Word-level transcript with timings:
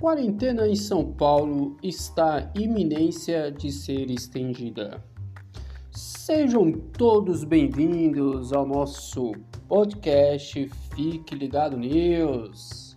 Quarentena 0.00 0.66
em 0.66 0.74
São 0.74 1.04
Paulo 1.04 1.76
está 1.82 2.50
iminência 2.54 3.52
de 3.52 3.70
ser 3.70 4.10
estendida. 4.10 5.04
Sejam 5.92 6.72
todos 6.72 7.44
bem-vindos 7.44 8.50
ao 8.54 8.64
nosso 8.64 9.32
podcast 9.68 10.70
Fique 10.94 11.34
Ligado 11.34 11.76
News. 11.76 12.96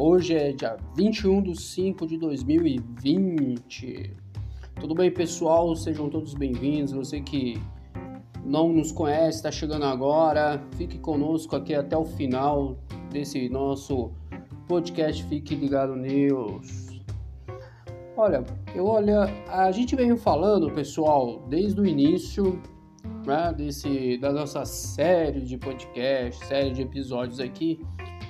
Hoje 0.00 0.34
é 0.34 0.50
dia 0.50 0.76
21 0.96 1.42
de 1.42 1.62
5 1.62 2.04
de 2.08 2.18
2020. 2.18 4.12
Tudo 4.80 4.96
bem, 4.96 5.12
pessoal? 5.12 5.76
Sejam 5.76 6.10
todos 6.10 6.34
bem-vindos. 6.34 6.90
Você 6.90 7.20
que 7.20 7.62
não 8.44 8.72
nos 8.72 8.90
conhece, 8.90 9.36
está 9.36 9.52
chegando 9.52 9.84
agora, 9.84 10.60
fique 10.72 10.98
conosco 10.98 11.54
aqui 11.54 11.72
até 11.72 11.96
o 11.96 12.04
final 12.04 12.76
desse 13.12 13.48
nosso 13.48 14.10
podcast 14.10 14.29
Fique 15.28 15.56
Ligado 15.56 15.96
News. 15.96 17.02
Olha, 18.16 18.44
eu 18.72 18.86
olha, 18.86 19.22
a 19.48 19.72
gente 19.72 19.96
veio 19.96 20.16
falando, 20.16 20.70
pessoal, 20.70 21.44
desde 21.48 21.80
o 21.80 21.84
início 21.84 22.62
né, 23.26 23.52
desse, 23.52 24.16
da 24.18 24.32
nossa 24.32 24.64
série 24.64 25.40
de 25.40 25.58
podcast, 25.58 26.46
série 26.46 26.70
de 26.70 26.82
episódios 26.82 27.40
aqui. 27.40 27.84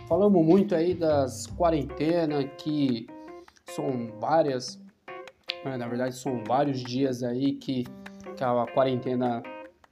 Falamos 0.09 0.43
muito 0.43 0.75
aí 0.75 0.95
das 0.95 1.47
quarentenas, 1.47 2.47
que 2.57 3.07
são 3.67 4.09
várias, 4.19 4.83
né, 5.63 5.77
na 5.77 5.89
verdade 5.89 6.17
são 6.17 6.43
vários 6.49 6.83
dias 6.83 7.23
aí 7.23 7.53
que, 7.53 7.85
que 8.35 8.43
a 8.43 8.67
quarentena 8.73 9.43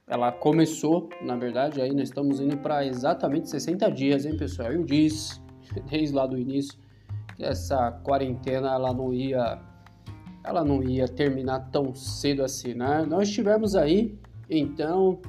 ela 0.07 0.31
começou, 0.31 1.09
na 1.21 1.35
verdade, 1.35 1.79
aí 1.79 1.91
nós 1.91 2.09
estamos 2.09 2.39
indo 2.39 2.57
para 2.57 2.83
exatamente 2.87 3.47
60 3.51 3.91
dias, 3.91 4.25
hein, 4.25 4.35
pessoal? 4.35 4.71
Eu 4.71 4.83
disse 4.83 5.39
desde 5.89 6.15
lá 6.15 6.25
do 6.25 6.37
início 6.37 6.77
que 7.35 7.43
essa 7.43 7.91
quarentena 8.03 8.73
ela 8.73 8.93
não 8.93 9.13
ia 9.13 9.61
ela 10.43 10.63
não 10.63 10.81
ia 10.81 11.07
terminar 11.07 11.69
tão 11.69 11.93
cedo 11.93 12.43
assim, 12.43 12.73
né? 12.73 13.05
Nós 13.07 13.29
tivemos 13.29 13.75
aí 13.75 14.17
então 14.49 15.19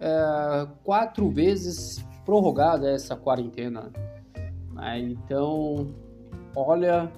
é, 0.00 0.66
quatro 0.82 1.28
vezes 1.28 2.04
prorrogada 2.24 2.90
essa 2.90 3.14
quarentena, 3.14 3.90
né? 4.72 4.98
então 5.00 5.88
olha 6.56 7.12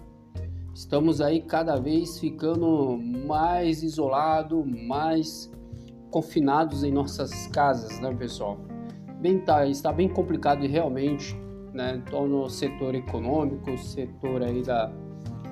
estamos 0.75 1.21
aí 1.21 1.41
cada 1.41 1.77
vez 1.77 2.19
ficando 2.19 2.99
mais 3.27 3.83
isolado, 3.83 4.65
mais 4.67 5.51
confinados 6.11 6.83
em 6.83 6.91
nossas 6.91 7.47
casas, 7.49 8.01
né, 8.01 8.15
pessoal? 8.15 8.59
Bem, 9.21 9.39
tá, 9.39 9.67
está 9.67 9.93
bem 9.93 10.09
complicado 10.09 10.67
realmente 10.67 11.37
né? 11.77 12.03
Então, 12.05 12.27
no 12.27 12.49
setor 12.49 12.95
econômico, 12.95 13.77
setor 13.77 14.43
aí 14.43 14.63
da 14.63 14.91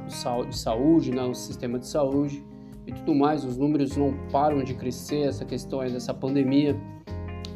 de 0.07 0.57
saúde, 0.59 1.11
né? 1.11 1.23
O 1.23 1.35
sistema 1.35 1.79
de 1.79 1.87
saúde 1.87 2.45
e 2.87 2.93
tudo 2.93 3.15
mais, 3.15 3.45
os 3.45 3.57
números 3.57 3.97
não 3.97 4.13
param 4.31 4.63
de 4.63 4.75
crescer, 4.75 5.29
essa 5.29 5.45
questão 5.45 5.81
aí 5.81 5.91
dessa 5.91 6.13
pandemia, 6.13 6.77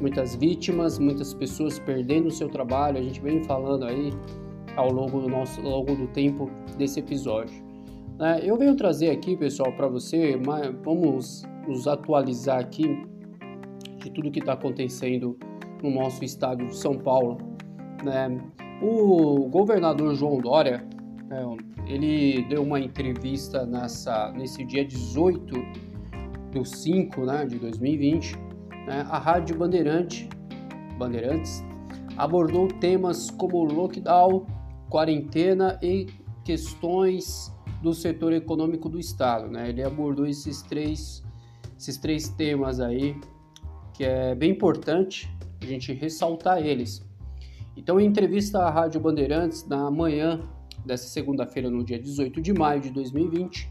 muitas 0.01 0.35
vítimas, 0.35 0.99
muitas 0.99 1.35
pessoas 1.35 1.79
perdendo 1.79 2.29
o 2.29 2.31
seu 2.31 2.49
trabalho, 2.49 2.99
a 2.99 3.03
gente 3.03 3.21
vem 3.21 3.45
falando 3.45 3.85
aí 3.85 4.11
ao 4.77 4.91
longo 4.91 5.21
do 5.21 5.29
nosso, 5.29 5.61
ao 5.61 5.81
longo 5.81 5.95
do 5.95 6.07
tempo 6.09 6.51
desse 6.79 7.01
episódio. 7.01 7.63
Né? 8.19 8.41
Eu 8.43 8.57
venho 8.57 8.75
trazer 8.75 9.11
aqui, 9.11 9.37
pessoal, 9.37 9.73
para 9.73 9.89
você, 9.89 10.41
vamos 10.83 11.43
nos 11.67 11.87
atualizar 11.87 12.61
aqui 12.61 13.07
de 13.99 14.11
tudo 14.11 14.31
que 14.31 14.39
está 14.41 14.55
acontecendo 14.55 15.37
no 15.83 15.91
nosso 15.91 16.25
estado 16.25 16.65
de 16.67 16.75
São 16.75 16.95
Paulo, 16.97 17.37
né? 18.03 18.41
O 18.83 19.49
governador 19.49 20.15
João 20.15 20.39
Dória, 20.39 20.87
né, 21.29 21.45
ele 21.87 22.45
deu 22.49 22.63
uma 22.63 22.79
entrevista 22.79 23.67
nessa, 23.67 24.31
nesse 24.33 24.65
dia 24.65 24.85
18 24.85 25.55
do 26.53 26.65
5 26.65 27.25
né, 27.25 27.45
de 27.45 27.59
2020, 27.59 28.37
né, 28.87 29.07
a 29.09 29.19
Rádio 29.19 29.57
Bandeirante, 29.57 30.29
Bandeirantes 30.97 31.65
abordou 32.17 32.67
temas 32.67 33.31
como 33.31 33.65
lockdown, 33.65 34.45
quarentena 34.91 35.79
e 35.81 36.07
questões 36.45 37.55
do 37.81 37.95
setor 37.95 38.33
econômico 38.33 38.89
do 38.89 38.99
Estado. 38.99 39.49
Né? 39.49 39.69
Ele 39.69 39.83
abordou 39.85 40.27
esses 40.27 40.61
três, 40.63 41.23
esses 41.79 41.97
três 41.97 42.29
temas 42.29 42.81
aí, 42.81 43.15
que 43.95 44.05
é 44.05 44.35
bem 44.35 44.51
importante 44.51 45.33
a 45.63 45.67
gente 45.67 45.93
ressaltar 45.93 46.59
eles. 46.59 47.08
Então, 47.79 48.01
em 48.01 48.07
entrevista 48.07 48.59
à 48.59 48.71
Rádio 48.71 49.01
Bandeirantes, 49.01 49.65
na 49.65 49.89
manhã 49.89 50.41
dessa 50.85 51.07
segunda-feira, 51.07 51.71
no 51.71 51.85
dia 51.85 51.97
18 51.97 52.43
de 52.43 52.53
maio 52.53 52.81
de 52.81 52.91
2020, 52.91 53.71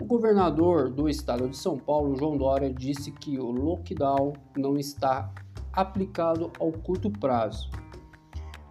o 0.00 0.04
governador 0.04 0.88
do 0.88 1.08
estado 1.08 1.48
de 1.48 1.56
São 1.56 1.76
Paulo, 1.76 2.14
João 2.14 2.36
Dória, 2.36 2.72
disse 2.72 3.10
que 3.10 3.40
o 3.40 3.50
lockdown 3.50 4.34
não 4.56 4.76
está 4.76 5.28
aplicado 5.72 6.52
ao 6.60 6.70
curto 6.70 7.10
prazo, 7.10 7.68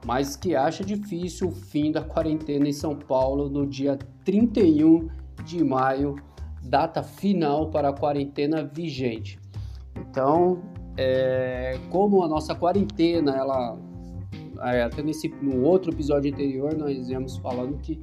mas 0.05 0.37
que 0.37 0.55
acha 0.55 0.85
difícil 0.85 1.49
o 1.49 1.51
fim 1.51 1.91
da 1.91 2.01
quarentena 2.01 2.69
em 2.69 2.73
São 2.73 2.95
Paulo 2.95 3.49
no 3.49 3.67
dia 3.67 3.99
31 4.23 5.09
de 5.43 5.61
maio, 5.65 6.15
data 6.63 7.03
final 7.03 7.69
para 7.69 7.89
a 7.89 7.93
quarentena 7.93 8.63
vigente. 8.63 9.37
Então, 9.97 10.61
é, 10.95 11.77
como 11.89 12.23
a 12.23 12.27
nossa 12.29 12.55
quarentena 12.55 13.35
ela 13.35 13.90
até 14.61 15.01
nesse, 15.01 15.27
no 15.41 15.63
outro 15.63 15.91
episódio 15.91 16.31
anterior, 16.31 16.75
nós 16.77 17.09
íamos 17.09 17.37
falando 17.37 17.77
que 17.79 17.99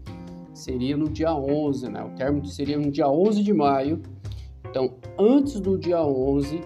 seria 0.52 0.96
no 0.96 1.08
dia 1.08 1.32
11, 1.32 1.88
né? 1.88 2.02
O 2.02 2.10
término 2.16 2.44
seria 2.46 2.76
no 2.78 2.91
dia 2.91 3.08
11 3.08 3.42
de 3.42 3.52
maio. 3.52 4.02
Então, 4.68 4.94
antes 5.18 5.60
do 5.60 5.78
dia 5.78 6.02
11 6.02 6.60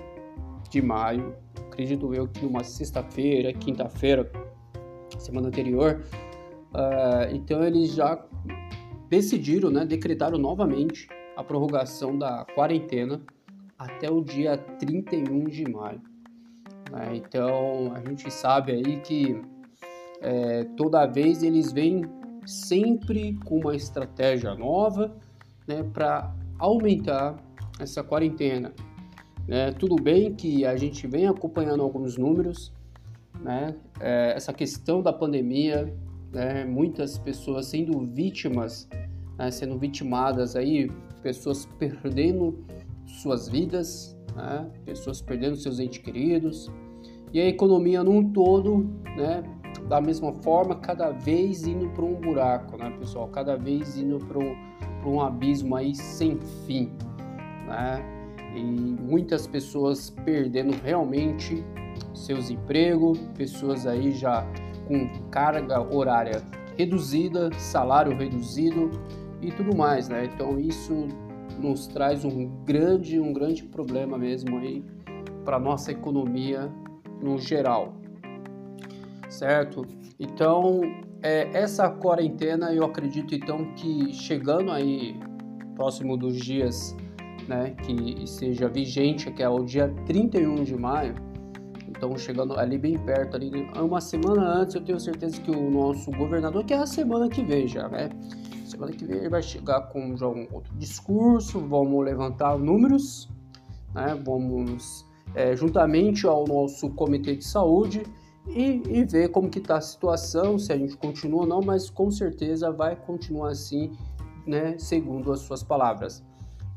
de 0.70 0.82
maio, 0.82 1.34
acredito 1.70 2.14
eu 2.14 2.26
que 2.26 2.44
numa 2.44 2.64
sexta-feira, 2.64 3.52
quinta-feira, 3.52 4.30
semana 5.18 5.48
anterior, 5.48 6.02
uh, 6.74 7.34
então 7.34 7.62
eles 7.62 7.92
já 7.92 8.24
decidiram, 9.08 9.70
né, 9.70 9.84
decretaram 9.84 10.38
novamente 10.38 11.06
a 11.36 11.44
prorrogação 11.44 12.18
da 12.18 12.46
quarentena 12.54 13.20
até 13.78 14.10
o 14.10 14.22
dia 14.22 14.56
31 14.56 15.44
de 15.44 15.70
maio. 15.70 16.00
Né? 16.90 17.16
Então, 17.16 17.92
a 17.94 18.00
gente 18.00 18.30
sabe 18.30 18.72
aí 18.72 19.00
que 19.00 19.40
é, 20.22 20.64
toda 20.76 21.04
vez 21.06 21.42
eles 21.42 21.72
vêm 21.72 22.04
sempre 22.46 23.38
com 23.44 23.58
uma 23.58 23.74
estratégia 23.74 24.54
nova 24.54 25.14
né, 25.66 25.82
para 25.92 26.34
aumentar 26.58 27.36
essa 27.78 28.02
quarentena. 28.02 28.72
Né? 29.46 29.72
Tudo 29.72 29.96
bem 29.96 30.34
que 30.34 30.64
a 30.64 30.76
gente 30.76 31.06
vem 31.06 31.26
acompanhando 31.26 31.82
alguns 31.82 32.16
números, 32.16 32.72
né? 33.40 33.74
É, 34.00 34.34
essa 34.36 34.52
questão 34.52 35.02
da 35.02 35.12
pandemia, 35.12 35.92
né? 36.32 36.64
muitas 36.64 37.18
pessoas 37.18 37.66
sendo 37.66 38.00
vítimas, 38.06 38.88
né? 39.36 39.50
sendo 39.50 39.76
vitimadas 39.76 40.54
aí, 40.54 40.90
pessoas 41.22 41.66
perdendo 41.78 42.64
suas 43.06 43.48
vidas, 43.48 44.16
né? 44.36 44.70
pessoas 44.84 45.20
perdendo 45.20 45.56
seus 45.56 45.80
entes 45.80 45.98
queridos, 45.98 46.70
e 47.32 47.40
a 47.40 47.48
economia 47.48 48.04
num 48.04 48.30
todo, 48.30 48.84
né? 49.16 49.42
Da 49.88 50.00
mesma 50.00 50.32
forma, 50.32 50.76
cada 50.76 51.10
vez 51.10 51.66
indo 51.66 51.88
para 51.90 52.04
um 52.04 52.14
buraco, 52.14 52.76
né, 52.76 52.90
pessoal? 52.98 53.28
Cada 53.28 53.56
vez 53.56 53.96
indo 53.96 54.18
para 54.18 54.38
um, 54.38 54.56
um 55.04 55.20
abismo 55.20 55.76
aí 55.76 55.94
sem 55.94 56.38
fim, 56.66 56.90
né? 57.66 58.02
E 58.54 58.62
muitas 58.62 59.46
pessoas 59.46 60.10
perdendo 60.10 60.74
realmente 60.82 61.64
seus 62.14 62.50
empregos, 62.50 63.18
pessoas 63.34 63.86
aí 63.86 64.12
já 64.12 64.46
com 64.86 65.08
carga 65.30 65.80
horária 65.80 66.42
reduzida, 66.76 67.50
salário 67.54 68.16
reduzido 68.16 68.90
e 69.40 69.50
tudo 69.50 69.76
mais, 69.76 70.08
né? 70.08 70.26
Então 70.26 70.58
isso 70.58 71.08
nos 71.58 71.86
traz 71.86 72.24
um 72.24 72.46
grande, 72.64 73.18
um 73.20 73.32
grande 73.32 73.64
problema 73.64 74.16
mesmo 74.16 74.58
aí 74.58 74.84
para 75.44 75.58
nossa 75.58 75.92
economia 75.92 76.70
no 77.22 77.38
geral 77.38 78.01
certo? 79.28 79.86
Então, 80.18 80.80
é, 81.22 81.48
essa 81.56 81.88
quarentena 81.88 82.72
eu 82.72 82.84
acredito 82.84 83.34
então 83.34 83.72
que 83.74 84.12
chegando 84.12 84.70
aí 84.70 85.18
próximo 85.74 86.16
dos 86.16 86.36
dias, 86.36 86.96
né, 87.48 87.74
que 87.82 88.26
seja 88.26 88.68
vigente, 88.68 89.30
que 89.30 89.42
é 89.42 89.48
o 89.48 89.64
dia 89.64 89.88
31 90.06 90.64
de 90.64 90.76
maio, 90.76 91.14
então 91.88 92.16
chegando 92.16 92.58
ali 92.58 92.76
bem 92.76 92.98
perto, 92.98 93.36
ali 93.36 93.68
uma 93.76 94.00
semana 94.00 94.42
antes, 94.42 94.74
eu 94.74 94.80
tenho 94.82 94.98
certeza 94.98 95.40
que 95.40 95.50
o 95.50 95.70
nosso 95.70 96.10
governador, 96.10 96.64
que 96.64 96.74
é 96.74 96.78
a 96.78 96.86
semana 96.86 97.28
que 97.28 97.42
vem 97.42 97.68
já, 97.68 97.88
né? 97.88 98.10
Semana 98.66 98.92
que 98.92 99.04
vem 99.04 99.18
ele 99.18 99.28
vai 99.28 99.42
chegar 99.42 99.82
com 99.88 100.16
já 100.16 100.26
um 100.26 100.46
outro 100.50 100.74
discurso, 100.76 101.60
vamos 101.60 102.04
levantar 102.04 102.58
números, 102.58 103.28
né? 103.94 104.20
Vamos 104.24 105.06
é, 105.34 105.54
juntamente 105.54 106.26
ao 106.26 106.44
nosso 106.46 106.90
comitê 106.90 107.36
de 107.36 107.44
saúde 107.44 108.02
e, 108.46 108.82
e 108.88 109.04
ver 109.04 109.28
como 109.28 109.48
que 109.48 109.58
está 109.58 109.76
a 109.76 109.80
situação, 109.80 110.58
se 110.58 110.72
a 110.72 110.76
gente 110.76 110.96
continua 110.96 111.42
ou 111.42 111.46
não, 111.46 111.60
mas 111.60 111.88
com 111.88 112.10
certeza 112.10 112.70
vai 112.70 112.96
continuar 112.96 113.50
assim, 113.50 113.92
né, 114.46 114.76
segundo 114.78 115.32
as 115.32 115.40
suas 115.40 115.62
palavras, 115.62 116.22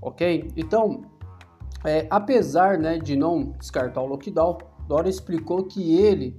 ok? 0.02 0.52
Então, 0.56 1.02
é, 1.84 2.08
apesar 2.10 2.78
né, 2.78 2.98
de 2.98 3.16
não 3.16 3.52
descartar 3.60 4.02
o 4.02 4.08
lockdown, 4.08 4.58
Dora 4.88 5.10
explicou 5.10 5.64
que 5.64 6.00
ele 6.00 6.36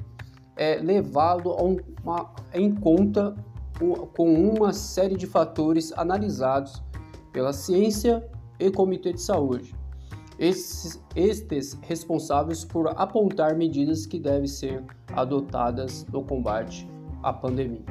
é 0.56 0.76
levado 0.76 1.50
uma, 1.52 2.31
em 2.55 2.75
conta 2.75 3.34
com 4.14 4.32
uma 4.32 4.73
série 4.73 5.17
de 5.17 5.26
fatores 5.26 5.93
analisados 5.96 6.82
pela 7.32 7.52
ciência 7.52 8.26
e 8.58 8.70
comitê 8.70 9.12
de 9.12 9.20
saúde. 9.20 9.75
Estes, 10.38 11.02
estes 11.14 11.78
responsáveis 11.82 12.64
por 12.64 12.88
apontar 12.88 13.56
medidas 13.56 14.04
que 14.04 14.18
devem 14.18 14.46
ser 14.46 14.84
adotadas 15.14 16.06
no 16.12 16.22
combate 16.22 16.86
à 17.22 17.32
pandemia. 17.32 17.84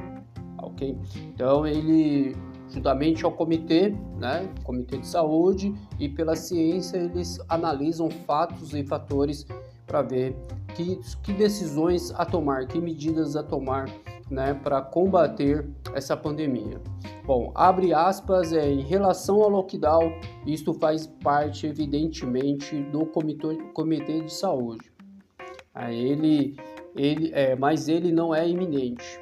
Ok? 0.60 0.98
Então 1.34 1.66
ele, 1.66 2.36
juntamente 2.70 3.26
ao 3.26 3.32
comitê, 3.32 3.96
né, 4.18 4.48
comitê 4.64 4.98
de 4.98 5.08
saúde 5.08 5.74
e 6.00 6.08
pela 6.08 6.36
ciência, 6.36 6.98
eles 6.98 7.40
analisam 7.50 8.10
fatos 8.10 8.74
e 8.74 8.84
fatores 8.84 9.46
para 9.88 10.02
ver 10.02 10.36
que, 10.76 11.00
que 11.24 11.34
decisões 11.34 12.12
a 12.12 12.26
tomar, 12.26 12.68
que 12.68 12.80
medidas 12.80 13.36
a 13.36 13.44
tomar 13.44 13.90
né, 14.30 14.54
para 14.54 14.82
combater 14.82 15.68
essa 15.94 16.18
pandemia. 16.18 16.82
Bom, 17.26 17.52
abre 17.56 17.94
aspas, 17.94 18.54
é, 18.54 18.70
em 18.70 18.82
relação 18.82 19.42
ao 19.42 19.50
lockdown, 19.50 20.12
isto 20.46 20.74
faz 20.74 21.08
parte, 21.08 21.68
evidentemente, 21.68 22.82
do 22.84 23.06
comitê, 23.06 23.56
comitê 23.74 24.22
de 24.22 24.34
saúde. 24.34 24.92
ele, 25.90 26.56
ele, 26.96 27.32
é, 27.34 27.56
mas 27.56 27.88
ele 27.88 28.12
não 28.12 28.34
é 28.34 28.48
iminente. 28.48 29.20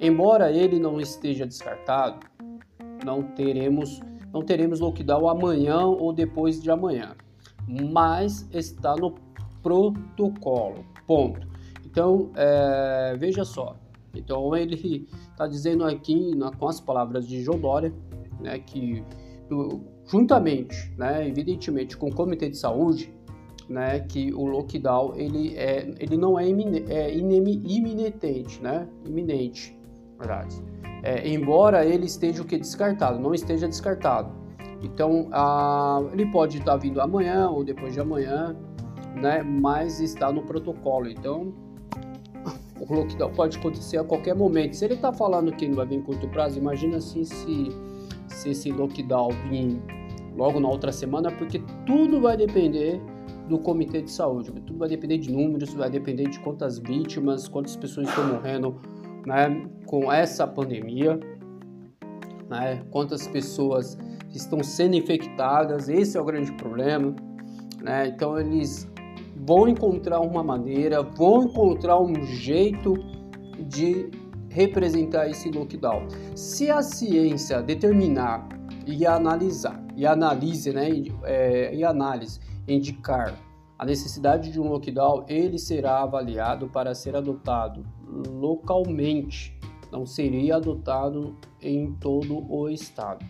Embora 0.00 0.50
ele 0.50 0.78
não 0.78 1.00
esteja 1.00 1.46
descartado, 1.46 2.26
não 3.04 3.22
teremos, 3.22 4.00
não 4.32 4.42
teremos 4.42 4.80
lockdown 4.80 5.28
amanhã 5.28 5.84
ou 5.86 6.12
depois 6.12 6.60
de 6.60 6.70
amanhã, 6.70 7.14
mas 7.68 8.48
está 8.50 8.96
no 8.96 9.14
protocolo. 9.62 10.84
Ponto. 11.06 11.46
Então, 11.84 12.30
é, 12.34 13.14
veja 13.18 13.44
só. 13.44 13.76
Então, 14.14 14.54
ele 14.56 15.08
está 15.30 15.46
dizendo 15.46 15.84
aqui, 15.84 16.34
na, 16.36 16.50
com 16.50 16.68
as 16.68 16.80
palavras 16.80 17.26
de 17.26 17.42
João 17.42 17.58
Dória, 17.58 17.92
né, 18.40 18.58
que 18.58 19.04
juntamente, 20.06 20.92
né, 20.96 21.26
evidentemente, 21.28 21.96
com 21.96 22.08
o 22.08 22.14
Comitê 22.14 22.48
de 22.48 22.56
Saúde, 22.56 23.12
né, 23.68 24.00
que 24.00 24.32
o 24.34 24.44
lockdown 24.46 25.14
ele, 25.16 25.56
é, 25.56 25.94
ele 25.98 26.16
não 26.16 26.38
é, 26.38 26.48
imine, 26.48 26.84
é 26.88 27.14
iminente, 27.14 28.62
né, 28.62 28.88
iminente, 29.06 29.78
verdade. 30.18 30.62
É, 31.02 31.28
embora 31.28 31.84
ele 31.84 32.06
esteja 32.06 32.42
o 32.42 32.44
que 32.44 32.56
descartado, 32.56 33.18
não 33.18 33.34
esteja 33.34 33.66
descartado. 33.66 34.32
Então, 34.82 35.28
a, 35.32 36.02
ele 36.12 36.26
pode 36.26 36.58
estar 36.58 36.76
vindo 36.76 37.00
amanhã 37.00 37.48
ou 37.48 37.64
depois 37.64 37.92
de 37.92 38.00
amanhã, 38.00 38.56
né? 39.14 39.42
Mas 39.42 40.00
está 40.00 40.32
no 40.32 40.42
protocolo. 40.42 41.08
Então, 41.08 41.52
o 42.88 42.94
lockdown 42.94 43.32
pode 43.32 43.58
acontecer 43.58 43.98
a 43.98 44.04
qualquer 44.04 44.34
momento. 44.34 44.74
Se 44.74 44.84
ele 44.84 44.94
está 44.94 45.12
falando 45.12 45.52
que 45.52 45.68
não 45.68 45.76
vai 45.76 45.86
vir 45.86 45.96
em 45.96 46.02
curto 46.02 46.26
prazo, 46.28 46.58
imagina 46.58 46.96
assim 46.96 47.24
se, 47.24 47.68
se 48.28 48.50
esse 48.50 48.70
lockdown 48.70 49.30
vir 49.48 49.80
logo 50.36 50.58
na 50.58 50.68
outra 50.68 50.90
semana, 50.90 51.30
porque 51.30 51.62
tudo 51.86 52.20
vai 52.20 52.36
depender 52.36 53.00
do 53.48 53.58
comitê 53.58 54.02
de 54.02 54.10
saúde. 54.10 54.50
Tudo 54.52 54.78
vai 54.78 54.88
depender 54.88 55.18
de 55.18 55.30
números, 55.30 55.72
vai 55.74 55.90
depender 55.90 56.28
de 56.28 56.40
quantas 56.40 56.78
vítimas, 56.78 57.48
quantas 57.48 57.76
pessoas 57.76 58.08
estão 58.08 58.26
morrendo 58.26 58.80
né, 59.26 59.68
com 59.86 60.12
essa 60.12 60.46
pandemia, 60.46 61.20
né, 62.48 62.82
quantas 62.90 63.28
pessoas 63.28 63.98
estão 64.30 64.62
sendo 64.62 64.96
infectadas. 64.96 65.88
Esse 65.88 66.16
é 66.16 66.20
o 66.20 66.24
grande 66.24 66.52
problema. 66.52 67.14
Né? 67.80 68.08
Então 68.08 68.38
eles 68.38 68.90
vão 69.44 69.68
encontrar 69.68 70.20
uma 70.20 70.42
maneira, 70.42 71.02
vão 71.02 71.44
encontrar 71.44 72.00
um 72.00 72.14
jeito 72.24 72.94
de 73.68 74.10
representar 74.48 75.28
esse 75.28 75.50
lockdown. 75.50 76.06
Se 76.36 76.70
a 76.70 76.82
ciência 76.82 77.62
determinar 77.62 78.48
e 78.86 79.06
analisar, 79.06 79.82
e 79.96 80.06
analise, 80.06 80.72
né, 80.72 80.88
é, 81.24 81.74
e 81.74 81.84
análise, 81.84 82.40
indicar 82.68 83.38
a 83.78 83.84
necessidade 83.84 84.52
de 84.52 84.60
um 84.60 84.68
lockdown, 84.68 85.24
ele 85.26 85.58
será 85.58 86.02
avaliado 86.02 86.68
para 86.68 86.94
ser 86.94 87.16
adotado 87.16 87.84
localmente, 88.28 89.58
não 89.90 90.06
seria 90.06 90.56
adotado 90.56 91.36
em 91.60 91.92
todo 91.94 92.46
o 92.48 92.68
estado. 92.68 93.24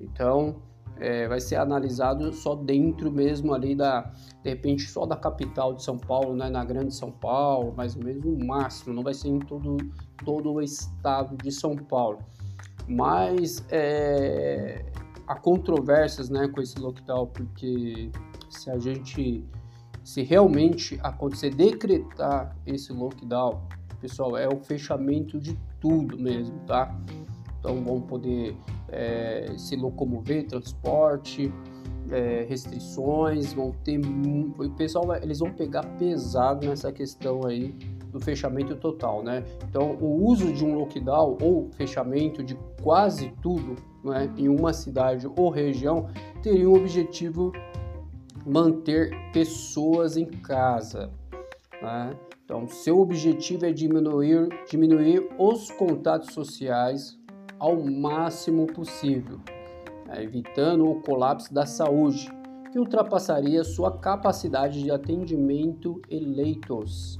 Então, 0.00 0.56
é, 1.00 1.28
vai 1.28 1.40
ser 1.40 1.56
analisado 1.56 2.32
só 2.32 2.54
dentro 2.54 3.10
mesmo 3.10 3.54
ali 3.54 3.74
da, 3.74 4.12
de 4.42 4.50
repente 4.50 4.88
só 4.88 5.06
da 5.06 5.16
capital 5.16 5.74
de 5.74 5.82
São 5.82 5.96
Paulo, 5.96 6.34
né, 6.34 6.48
na 6.48 6.64
grande 6.64 6.94
São 6.94 7.10
Paulo, 7.10 7.72
mais 7.76 7.96
ou 7.96 8.04
menos 8.04 8.24
no 8.24 8.46
máximo, 8.46 8.94
não 8.94 9.02
vai 9.02 9.14
ser 9.14 9.28
em 9.28 9.38
todo, 9.38 9.76
todo 10.24 10.52
o 10.52 10.60
estado 10.60 11.36
de 11.36 11.52
São 11.52 11.76
Paulo. 11.76 12.18
Mas 12.86 13.64
é, 13.70 14.84
há 15.26 15.34
controvérsias 15.34 16.30
né, 16.30 16.48
com 16.48 16.60
esse 16.60 16.78
lockdown, 16.78 17.26
porque 17.26 18.10
se 18.50 18.70
a 18.70 18.78
gente, 18.78 19.44
se 20.02 20.22
realmente 20.22 20.98
acontecer, 21.02 21.54
decretar 21.54 22.56
esse 22.66 22.92
lockdown, 22.92 23.62
pessoal, 24.00 24.36
é 24.36 24.48
o 24.48 24.58
fechamento 24.60 25.38
de 25.38 25.58
tudo 25.80 26.18
mesmo, 26.18 26.58
tá? 26.60 26.96
Então 27.58 27.82
vão 27.84 28.00
poder 28.00 28.56
é, 28.90 29.52
se 29.56 29.76
locomover, 29.76 30.46
transporte, 30.46 31.52
é, 32.10 32.46
restrições, 32.48 33.52
vão 33.52 33.72
ter 33.84 34.00
o 34.00 34.70
pessoal 34.70 35.14
eles 35.16 35.40
vão 35.40 35.52
pegar 35.52 35.84
pesado 35.98 36.66
nessa 36.66 36.90
questão 36.90 37.44
aí 37.46 37.74
do 38.10 38.18
fechamento 38.18 38.74
total, 38.76 39.22
né? 39.22 39.44
Então 39.68 39.92
o 40.00 40.24
uso 40.24 40.52
de 40.52 40.64
um 40.64 40.74
lockdown 40.78 41.36
ou 41.42 41.68
fechamento 41.72 42.42
de 42.42 42.56
quase 42.82 43.32
tudo, 43.42 43.76
né, 44.02 44.32
em 44.36 44.48
uma 44.48 44.72
cidade 44.72 45.28
ou 45.36 45.50
região 45.50 46.08
teria 46.42 46.68
o 46.68 46.74
objetivo 46.74 47.52
manter 48.46 49.10
pessoas 49.32 50.16
em 50.16 50.24
casa, 50.24 51.10
né? 51.82 52.16
Então, 52.48 52.66
seu 52.66 52.98
objetivo 52.98 53.66
é 53.66 53.72
diminuir, 53.72 54.48
diminuir 54.70 55.28
os 55.38 55.70
contatos 55.70 56.32
sociais, 56.32 57.17
ao 57.58 57.76
máximo 57.82 58.66
possível, 58.66 59.40
né, 60.06 60.22
evitando 60.22 60.88
o 60.88 61.00
colapso 61.02 61.52
da 61.52 61.66
saúde, 61.66 62.30
que 62.70 62.78
ultrapassaria 62.78 63.64
sua 63.64 63.98
capacidade 63.98 64.82
de 64.82 64.90
atendimento 64.90 66.00
e 66.08 66.18
leitos, 66.18 67.18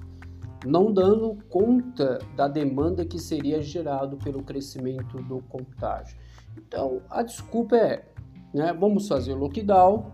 não 0.66 0.92
dando 0.92 1.38
conta 1.48 2.18
da 2.36 2.46
demanda 2.46 3.04
que 3.04 3.18
seria 3.18 3.62
gerado 3.62 4.16
pelo 4.18 4.42
crescimento 4.42 5.22
do 5.22 5.40
contágio. 5.48 6.18
Então, 6.56 7.00
a 7.08 7.22
desculpa 7.22 7.76
é, 7.76 8.04
né, 8.52 8.72
vamos 8.78 9.08
fazer 9.08 9.34
lockdown, 9.34 10.12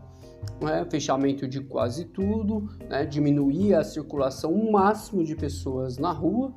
né, 0.60 0.86
fechamento 0.90 1.48
de 1.48 1.60
quase 1.60 2.04
tudo, 2.04 2.68
né, 2.88 3.04
diminuir 3.04 3.74
a 3.74 3.82
circulação 3.82 4.70
máximo 4.70 5.24
de 5.24 5.34
pessoas 5.34 5.98
na 5.98 6.12
rua 6.12 6.52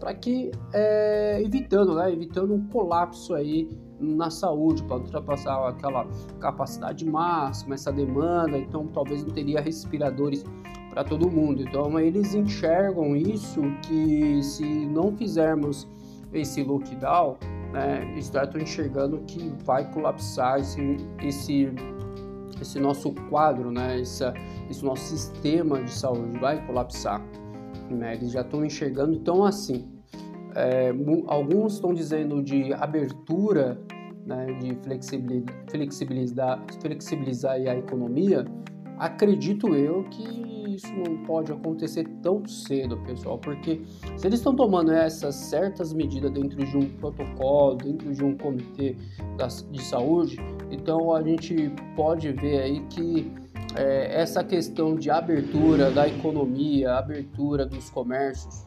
para 0.00 0.14
que 0.14 0.50
é, 0.72 1.40
evitando, 1.44 1.94
né, 1.94 2.10
evitando 2.10 2.54
um 2.54 2.66
colapso 2.68 3.34
aí 3.34 3.68
na 4.00 4.30
saúde, 4.30 4.82
para 4.84 4.96
ultrapassar 4.96 5.68
aquela 5.68 6.06
capacidade 6.40 7.04
máxima, 7.04 7.74
essa 7.74 7.92
demanda, 7.92 8.56
então 8.56 8.86
talvez 8.86 9.22
não 9.22 9.30
teria 9.30 9.60
respiradores 9.60 10.42
para 10.88 11.04
todo 11.04 11.30
mundo. 11.30 11.62
Então 11.62 12.00
eles 12.00 12.34
enxergam 12.34 13.14
isso 13.14 13.60
que 13.86 14.42
se 14.42 14.64
não 14.64 15.14
fizermos 15.14 15.86
esse 16.32 16.62
lockdown, 16.62 17.36
né, 17.72 18.14
estão 18.16 18.60
enxergando 18.60 19.18
que 19.26 19.52
vai 19.64 19.88
colapsar 19.92 20.58
esse, 20.58 20.96
esse, 21.22 21.68
esse 22.60 22.80
nosso 22.80 23.12
quadro, 23.28 23.70
né, 23.70 24.00
esse 24.00 24.24
nosso 24.82 25.04
sistema 25.04 25.82
de 25.82 25.90
saúde 25.90 26.38
vai 26.38 26.64
colapsar 26.66 27.22
né? 27.94 28.14
Eles 28.14 28.32
já 28.32 28.40
estão 28.40 28.64
enxergando, 28.64 29.14
então 29.14 29.44
assim, 29.44 29.88
é, 30.54 30.92
alguns 31.26 31.74
estão 31.74 31.94
dizendo 31.94 32.42
de 32.42 32.72
abertura, 32.74 33.80
né, 34.26 34.46
de 34.60 34.74
flexibilizar, 35.68 36.62
flexibilizar, 36.80 37.54
a 37.54 37.76
economia. 37.76 38.44
Acredito 38.98 39.74
eu 39.74 40.04
que 40.04 40.50
isso 40.74 40.92
não 40.94 41.24
pode 41.24 41.52
acontecer 41.52 42.06
tão 42.22 42.46
cedo, 42.46 42.96
pessoal, 42.98 43.38
porque 43.38 43.80
se 44.16 44.26
eles 44.26 44.38
estão 44.38 44.54
tomando 44.54 44.92
essas 44.92 45.34
certas 45.34 45.92
medidas 45.92 46.30
dentro 46.30 46.64
de 46.64 46.76
um 46.76 46.88
protocolo, 46.96 47.76
dentro 47.76 48.14
de 48.14 48.24
um 48.24 48.36
comitê 48.36 48.96
de 49.70 49.82
saúde, 49.82 50.36
então 50.70 51.14
a 51.14 51.22
gente 51.22 51.72
pode 51.96 52.32
ver 52.32 52.60
aí 52.60 52.80
que 52.88 53.32
é, 53.76 54.20
essa 54.20 54.42
questão 54.42 54.94
de 54.96 55.10
abertura 55.10 55.90
da 55.90 56.08
economia, 56.08 56.94
abertura 56.94 57.64
dos 57.66 57.90
comércios, 57.90 58.66